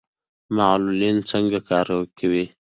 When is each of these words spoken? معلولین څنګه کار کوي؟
معلولین 0.57 1.17
څنګه 1.31 1.59
کار 1.69 1.87
کوي؟ 2.17 2.45